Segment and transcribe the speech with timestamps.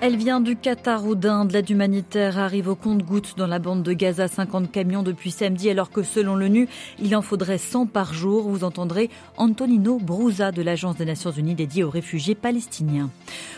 [0.00, 1.50] Elle vient du Qatar ou d'Inde.
[1.50, 4.28] L'aide humanitaire arrive au compte-gouttes dans la bande de Gaza.
[4.28, 6.68] 50 camions depuis samedi, alors que selon l'ONU,
[7.00, 8.48] il en faudrait 100 par jour.
[8.48, 13.10] Vous entendrez Antonino Brusa de l'Agence des Nations Unies dédiée aux réfugiés palestiniens.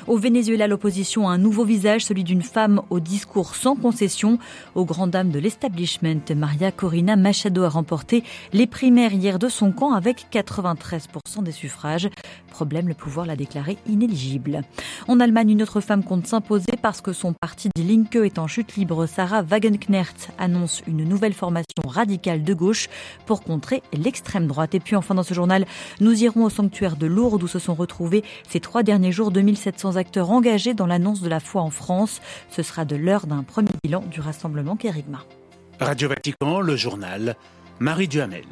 [0.06, 4.38] Au Venezuela, l'opposition a un nouveau visage, celui d'une femme au discours sans concession.
[4.74, 9.72] Aux grandes dames de l'establishment, Maria Corina Machado a remporté les primaires hier de son
[9.72, 12.08] camp avec 93% des suffrages.
[12.50, 14.62] Problème, le pouvoir l'a déclaré inéligible.
[15.06, 18.46] En Allemagne, une autre femme compte s'imposer parce que son parti Die Linke est en
[18.46, 19.06] chute libre.
[19.06, 22.88] Sarah Wagenknecht annonce une nouvelle formation radicale de gauche
[23.26, 24.76] pour contrer l'extrême droite.
[24.76, 25.66] Et puis enfin dans ce journal,
[25.98, 29.96] nous irons au sanctuaire de Lourdes où se sont retrouvés ces trois derniers jours 2700
[29.96, 32.20] acteurs engagés dans l'annonce de la foi en France.
[32.48, 35.24] Ce sera de l'heure d'un premier bilan du rassemblement Kérigma.
[35.80, 37.34] Radio Vatican, le journal,
[37.80, 38.44] Marie Duhamel.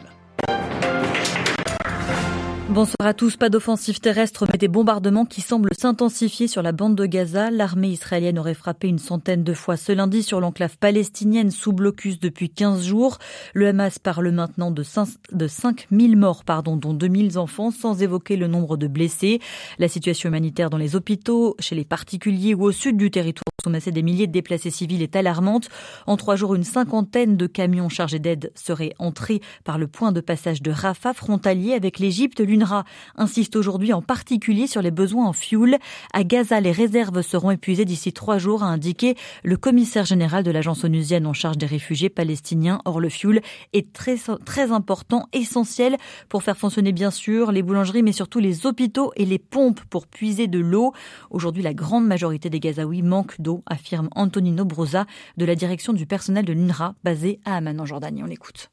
[2.71, 3.39] Bonsoir à tous.
[3.39, 7.51] Pas d'offensive terrestre, mais des bombardements qui semblent s'intensifier sur la bande de Gaza.
[7.51, 12.21] L'armée israélienne aurait frappé une centaine de fois ce lundi sur l'enclave palestinienne sous blocus
[12.21, 13.17] depuis 15 jours.
[13.55, 18.37] Le Hamas parle maintenant de 5, de 5000 morts, pardon, dont 2000 enfants, sans évoquer
[18.37, 19.41] le nombre de blessés.
[19.79, 23.91] La situation humanitaire dans les hôpitaux, chez les particuliers ou au sud du territoire soumassé
[23.91, 25.69] des milliers de déplacés civils est alarmante.
[26.07, 30.23] En trois jours, une cinquantaine de camions chargés d'aide seraient entrés par le point de
[30.23, 32.85] passage de Rafah, frontalier avec l'Égypte, l'UNRWA
[33.17, 35.79] insiste aujourd'hui en particulier sur les besoins en fuel.
[36.15, 40.51] À Gaza, les réserves seront épuisées d'ici trois jours, a indiqué le commissaire général de
[40.51, 42.81] l'agence onusienne en charge des réfugiés palestiniens.
[42.87, 43.43] Or, le fuel
[43.75, 44.17] est très,
[44.47, 45.99] très important, essentiel
[46.31, 50.07] pour faire fonctionner bien sûr les boulangeries, mais surtout les hôpitaux et les pompes pour
[50.07, 50.95] puiser de l'eau.
[51.29, 55.07] Aujourd'hui, la grande majorité des Gazaouis manquent d'eau, affirme Antonino Broza
[55.37, 58.23] de la direction du personnel de l'UNRWA basé à Amman en Jordanie.
[58.23, 58.71] On l'écoute.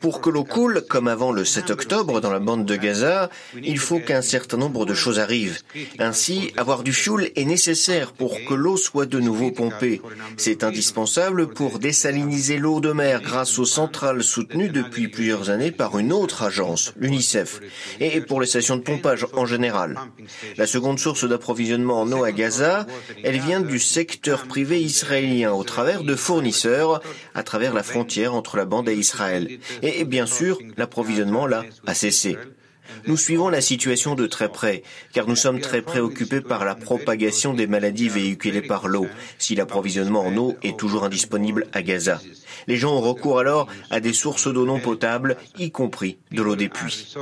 [0.00, 3.30] Pour que l'eau coule comme avant le 7 octobre dans la bande de Gaza,
[3.62, 5.60] il faut qu'un certain nombre de choses arrivent.
[5.98, 10.02] Ainsi, avoir du fioul est nécessaire pour que l'eau soit de nouveau pompée.
[10.36, 15.98] C'est indispensable pour désaliniser l'eau de mer grâce aux centrales soutenues depuis plusieurs années par
[15.98, 17.60] une autre agence, l'UNICEF,
[18.00, 19.98] et pour les stations de pompage en général.
[20.58, 22.86] La seconde source d'approvisionnement en eau à Gaza,
[23.22, 27.00] elle vient du secteur privé israélien au travers de fournisseurs
[27.34, 29.58] à travers la frontière entre la bande et Israël.
[29.82, 32.36] Et bien sûr, l'approvisionnement là a cessé.
[33.06, 37.54] Nous suivons la situation de très près, car nous sommes très préoccupés par la propagation
[37.54, 39.06] des maladies véhiculées par l'eau,
[39.38, 42.20] si l'approvisionnement en eau est toujours indisponible à Gaza.
[42.66, 46.56] Les gens ont recours alors à des sources d'eau non potable, y compris de l'eau
[46.56, 47.14] des puits.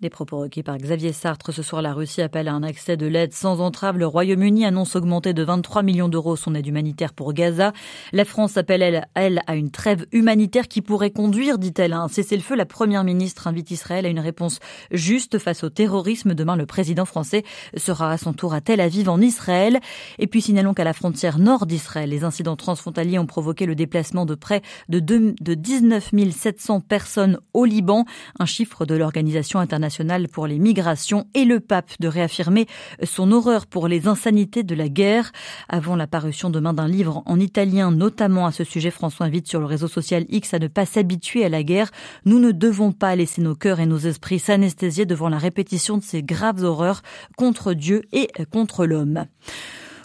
[0.00, 3.06] Les propos requis par Xavier Sartre ce soir, la Russie appelle à un accès de
[3.06, 3.96] l'aide sans entrave.
[3.96, 7.72] Le Royaume-Uni annonce augmenter de 23 millions d'euros son aide humanitaire pour Gaza.
[8.12, 12.08] La France appelle, elle, elle à une trêve humanitaire qui pourrait conduire, dit-elle, à un
[12.08, 12.56] cessez-le-feu.
[12.56, 14.58] La première ministre invite Israël à une réponse
[14.90, 16.34] juste face au terrorisme.
[16.34, 17.44] Demain, le président français
[17.76, 19.78] sera à son tour à Tel Aviv, en Israël.
[20.18, 24.26] Et puis, signalons qu'à la frontière nord d'Israël, les incidents transfrontaliers ont provoqué le déplacement
[24.26, 28.04] de près de, de 19 700 personnes au Liban,
[28.40, 29.83] un chiffre de l'Organisation internationale
[30.32, 32.66] pour les migrations et le pape de réaffirmer
[33.02, 35.32] son horreur pour les insanités de la guerre.
[35.68, 39.60] Avant la parution demain d'un livre en italien, notamment à ce sujet, François invite sur
[39.60, 41.90] le réseau social X à ne pas s'habituer à la guerre.
[42.24, 46.02] Nous ne devons pas laisser nos cœurs et nos esprits s'anesthésier devant la répétition de
[46.02, 47.02] ces graves horreurs
[47.36, 49.26] contre Dieu et contre l'homme.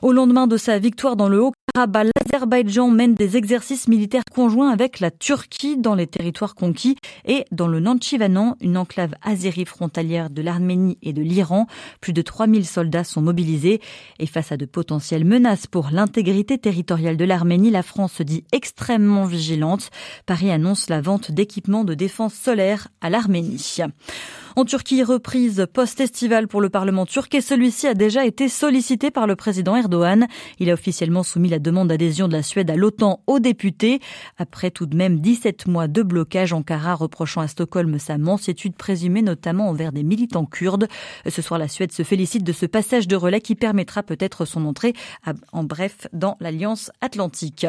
[0.02, 1.42] Au lendemain de sa victoire dans le
[1.80, 7.70] L'Azerbaïdjan mène des exercices militaires conjoints avec la Turquie dans les territoires conquis et dans
[7.70, 11.68] le Nanchivanan, une enclave azérie frontalière de l'Arménie et de l'Iran.
[12.02, 13.80] Plus de 3000 soldats sont mobilisés
[14.20, 18.44] et face à de potentielles menaces pour l'intégrité territoriale de l'Arménie, la France se dit
[18.52, 19.90] extrêmement vigilante.
[20.26, 23.78] Paris annonce la vente d'équipements de défense solaire à l'Arménie.
[24.56, 29.28] En Turquie, reprise post-estivale pour le Parlement turc et celui-ci a déjà été sollicité par
[29.28, 30.28] le président Erdogan.
[30.60, 34.00] Il a officiellement soumis la demande d'adhésion de la Suède à l'OTAN aux députés.
[34.38, 39.22] Après tout de même 17 mois de blocage, Ankara reprochant à Stockholm sa mansuétude présumée
[39.22, 40.88] notamment envers des militants kurdes.
[41.28, 44.66] Ce soir, la Suède se félicite de ce passage de relais qui permettra peut-être son
[44.66, 44.94] entrée
[45.52, 47.68] en bref dans l'Alliance Atlantique.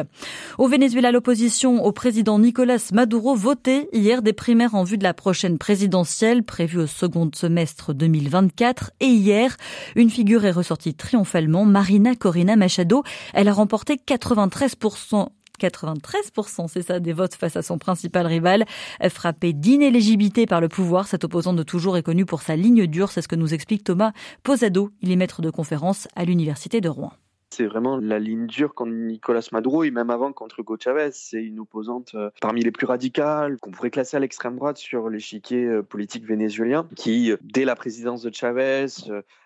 [0.57, 5.13] Au Venezuela, l'opposition au président Nicolas Maduro votait hier des primaires en vue de la
[5.13, 8.91] prochaine présidentielle prévue au second semestre 2024.
[8.99, 9.57] Et hier,
[9.95, 13.03] une figure est ressortie triomphalement, Marina Corina Machado.
[13.33, 15.29] Elle a remporté 93%
[15.61, 18.65] 93%, c'est ça, des votes face à son principal rival.
[19.09, 23.11] Frappé d'inéligibilité par le pouvoir, cet opposant de toujours est connu pour sa ligne dure,
[23.11, 24.11] c'est ce que nous explique Thomas
[24.43, 24.89] Posado.
[25.01, 27.13] Il est maître de conférence à l'Université de Rouen.
[27.53, 31.09] C'est vraiment la ligne dure contre Nicolas Maduro et même avant contre Hugo Chavez.
[31.11, 35.09] C'est une opposante euh, parmi les plus radicales qu'on pourrait classer à l'extrême droite sur
[35.09, 38.85] l'échiquier euh, politique vénézuélien qui, euh, dès la présidence de Chavez,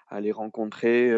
[0.10, 1.12] aller rencontrer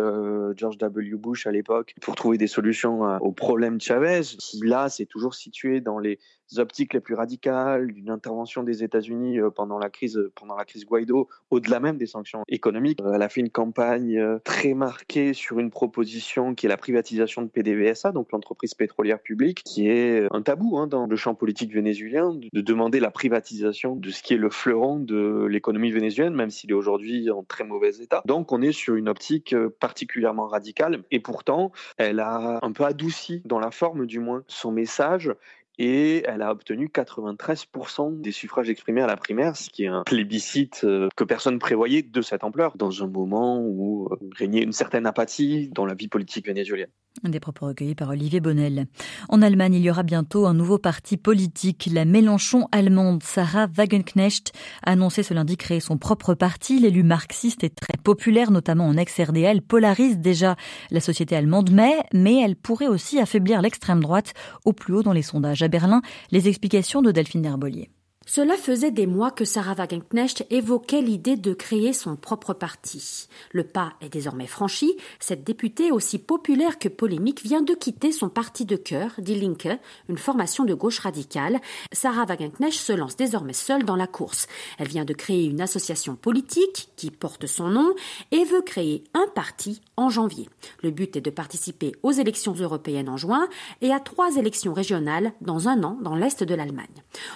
[0.55, 1.15] George W.
[1.15, 4.21] Bush à l'époque pour trouver des solutions aux problèmes de Chavez,
[4.61, 6.19] là s'est toujours situé dans les
[6.55, 10.85] optiques les plus radicales d'une intervention des États-Unis euh, pendant la crise pendant la crise
[10.85, 12.99] Guaido, au-delà même des sanctions économiques.
[13.13, 17.41] Elle a fait une campagne euh, très marquée sur une proposition qui est la privatisation
[17.41, 21.73] de PDVSA, donc l'entreprise pétrolière publique, qui est un tabou hein, dans le champ politique
[21.73, 26.49] vénézuélien, de demander la privatisation de ce qui est le fleuron de l'économie vénézuélienne, même
[26.49, 28.21] s'il est aujourd'hui en très mauvais état.
[28.25, 32.83] Donc on est sur une optique euh, particulièrement radicale, et pourtant elle a un peu
[32.83, 35.33] adouci, dans la forme du moins, son message
[35.79, 40.03] et elle a obtenu 93% des suffrages exprimés à la primaire, ce qui est un
[40.03, 44.71] plébiscite euh, que personne prévoyait de cette ampleur, dans un moment où euh, régnait une
[44.71, 46.89] certaine apathie dans la vie politique vénézuélienne.
[47.23, 48.85] Des propos recueillis par Olivier Bonnel.
[49.27, 51.89] En Allemagne, il y aura bientôt un nouveau parti politique.
[51.91, 54.53] La Mélenchon allemande Sarah Wagenknecht
[54.83, 56.79] a annoncé ce lundi créer son propre parti.
[56.79, 59.53] L'élu marxiste est très populaire, notamment en ex-RDA.
[59.67, 60.55] Polarise déjà
[60.91, 65.13] la société allemande, mais, mais elle pourrait aussi affaiblir l'extrême droite au plus haut dans
[65.13, 65.63] les sondages.
[65.63, 67.89] À Berlin, les explications de Delphine Herbolier.
[68.29, 73.29] Cela faisait des mois que Sarah Wagenknecht évoquait l'idée de créer son propre parti.
[73.53, 74.97] Le pas est désormais franchi.
[75.21, 79.79] Cette députée aussi populaire que polémique vient de quitter son parti de cœur, Die Linke,
[80.09, 81.61] une formation de gauche radicale.
[81.93, 84.47] Sarah Wagenknecht se lance désormais seule dans la course.
[84.77, 87.95] Elle vient de créer une association politique qui porte son nom
[88.31, 90.49] et veut créer un parti en janvier.
[90.83, 93.47] Le but est de participer aux élections européennes en juin
[93.79, 96.87] et à trois élections régionales dans un an dans l'est de l'Allemagne.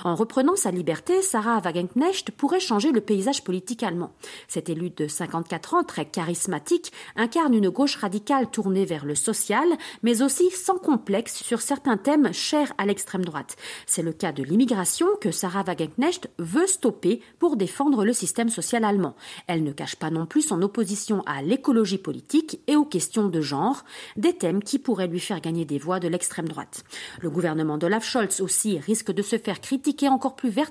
[0.03, 4.11] En reprenant sa liberté, Sarah Wagenknecht pourrait changer le paysage politique allemand.
[4.47, 9.67] Cet élu de 54 ans, très charismatique, incarne une gauche radicale tournée vers le social,
[10.01, 13.57] mais aussi sans complexe sur certains thèmes chers à l'extrême droite.
[13.85, 18.83] C'est le cas de l'immigration que Sarah Wagenknecht veut stopper pour défendre le système social
[18.83, 19.13] allemand.
[19.45, 23.41] Elle ne cache pas non plus son opposition à l'écologie politique et aux questions de
[23.41, 23.85] genre,
[24.17, 26.83] des thèmes qui pourraient lui faire gagner des voix de l'extrême droite.
[27.21, 30.70] Le gouvernement d'Olaf Scholz aussi risque de se faire critiquer encore plus vertement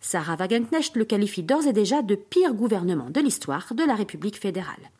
[0.00, 4.38] Sarah Wagenknecht le qualifie d'ores et déjà de pire gouvernement de l'histoire de la République
[4.38, 4.90] fédérale.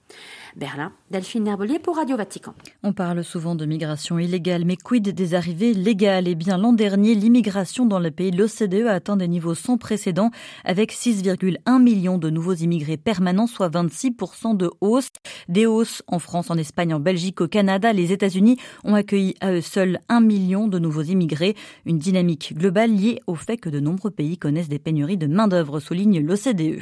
[0.57, 2.55] Berlin, Delphine Herbolier pour Radio Vatican.
[2.83, 6.29] On parle souvent de migration illégale, mais quid des arrivées légales?
[6.29, 10.31] Eh bien, l'an dernier, l'immigration dans le pays, l'OCDE a atteint des niveaux sans précédent
[10.65, 15.09] avec 6,1 millions de nouveaux immigrés permanents, soit 26% de hausse.
[15.49, 17.93] Des hausses en France, en Espagne, en Belgique, au Canada.
[17.93, 21.57] Les États-Unis ont accueilli à eux seuls 1 million de nouveaux immigrés.
[21.87, 25.81] Une dynamique globale liée au fait que de nombreux pays connaissent des pénuries de main-d'œuvre,
[25.81, 26.81] souligne l'OCDE.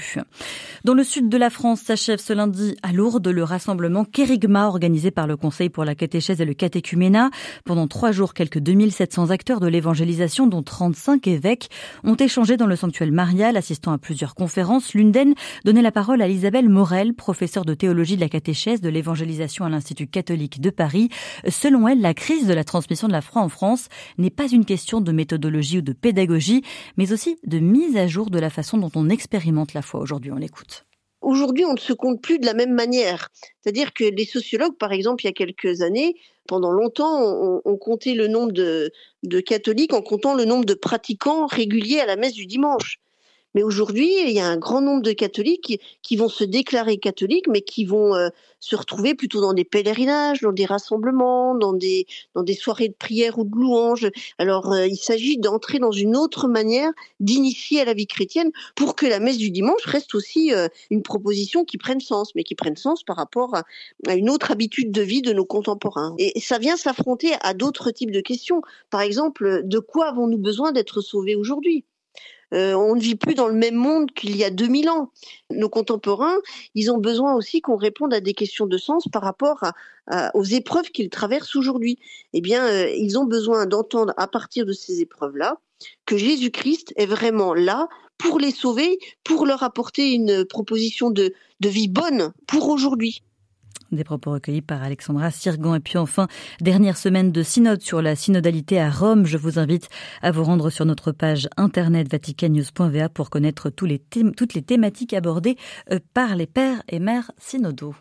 [0.85, 5.11] Dans le sud de la France, s'achève ce lundi à Lourdes le rassemblement Kérigma organisé
[5.11, 7.31] par le Conseil pour la catéchèse et le catéchuménat.
[7.65, 11.69] Pendant trois jours, quelques 2700 acteurs de l'évangélisation, dont 35 évêques,
[12.05, 14.95] ont échangé dans le sanctuaire marial, assistant à plusieurs conférences.
[14.95, 15.35] L'une d'elles
[15.65, 19.69] donnait la parole à Isabelle Morel, professeure de théologie de la catéchèse de l'évangélisation à
[19.69, 21.09] l'Institut catholique de Paris.
[21.49, 23.89] Selon elle, la crise de la transmission de la foi en France
[24.19, 26.63] n'est pas une question de méthodologie ou de pédagogie,
[26.97, 30.31] mais aussi de mise à jour de la façon dont on expérimente la foi aujourd'hui.
[30.31, 30.88] On l'écoute.
[31.21, 33.29] Aujourd'hui, on ne se compte plus de la même manière.
[33.61, 36.15] C'est-à-dire que les sociologues, par exemple, il y a quelques années,
[36.47, 41.47] pendant longtemps, ont on compté le nombre de catholiques en comptant le nombre de pratiquants
[41.47, 42.99] réguliers à la messe du dimanche.
[43.55, 47.49] Mais aujourd'hui, il y a un grand nombre de catholiques qui, vont se déclarer catholiques,
[47.49, 48.29] mais qui vont euh,
[48.61, 52.95] se retrouver plutôt dans des pèlerinages, dans des rassemblements, dans des, dans des soirées de
[52.95, 54.09] prière ou de louange.
[54.39, 56.91] Alors, euh, il s'agit d'entrer dans une autre manière
[57.21, 61.03] d'initier à la vie chrétienne pour que la messe du dimanche reste aussi euh, une
[61.03, 63.65] proposition qui prenne sens, mais qui prenne sens par rapport à,
[64.07, 66.15] à une autre habitude de vie de nos contemporains.
[66.19, 68.63] Et ça vient s'affronter à d'autres types de questions.
[68.91, 71.85] Par exemple, de quoi avons-nous besoin d'être sauvés aujourd'hui?
[72.55, 75.13] Euh, on ne vit plus dans le même monde qu'il y a 2000 ans.
[75.51, 76.39] Nos contemporains,
[76.75, 79.65] ils ont besoin aussi qu'on réponde à des questions de sens par rapport
[80.35, 81.99] aux épreuves qu'ils traversent aujourd'hui.
[82.33, 85.59] Eh bien, euh, ils ont besoin d'entendre à partir de ces épreuves-là
[86.07, 91.89] que Jésus-Christ est vraiment là pour les sauver, pour leur apporter une proposition de vie
[91.89, 93.23] bonne pour aujourd'hui.
[93.91, 95.75] Des propos recueillis par Alexandra Sirgan.
[95.75, 96.29] Et puis enfin,
[96.61, 99.25] dernière semaine de synode sur la synodalité à Rome.
[99.25, 99.89] Je vous invite
[100.21, 105.57] à vous rendre sur notre page internet vaticannews.va pour connaître toutes les thématiques abordées
[105.91, 107.95] euh, par les pères et mères synodaux.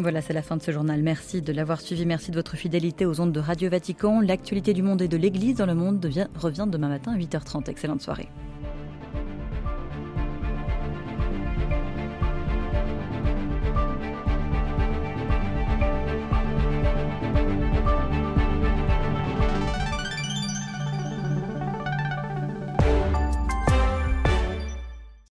[0.00, 1.02] Voilà, c'est la fin de ce journal.
[1.02, 2.06] Merci de l'avoir suivi.
[2.06, 4.20] Merci de votre fidélité aux ondes de Radio Vatican.
[4.20, 7.68] L'actualité du monde et de l'Église dans le monde revient demain matin à 8h30.
[7.68, 8.28] Excellente soirée.